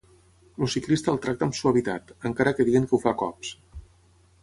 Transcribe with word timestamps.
El 0.65 0.71
ciclista 0.75 1.13
el 1.13 1.19
tracta 1.27 1.47
amb 1.49 1.59
suavitat, 1.59 2.11
encara 2.33 2.57
que 2.61 2.69
diguin 2.71 2.91
que 2.91 2.99
ho 3.01 3.05
fa 3.09 3.15
a 3.17 3.19
cops. 3.25 3.57